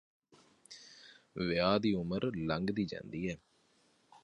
ਵਿਆਹ 1.39 1.79
ਦੀ 1.79 1.93
ਉਮਰ 1.93 2.31
ਲਘਦੀ 2.37 2.85
ਜਾਂਦੀ 2.85 3.27
ਐ 3.29 3.35